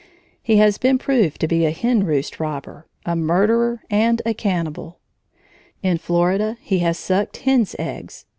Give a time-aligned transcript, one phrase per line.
[0.41, 4.97] He has been proved to be a hen roost robber, a murderer, and a cannibal.
[5.83, 8.25] In Florida he has sucked hen's eggs.